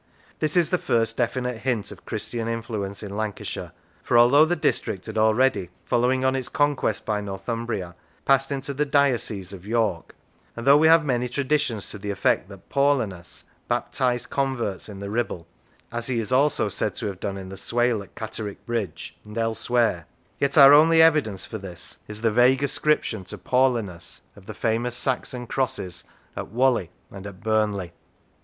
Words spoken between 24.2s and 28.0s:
of the famous Saxon crosses at Whalley and at Burnley.